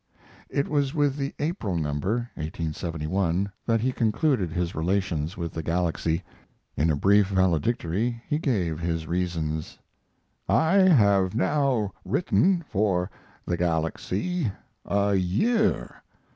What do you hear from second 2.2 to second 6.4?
(1871) that he concluded his relations with the Galaxy.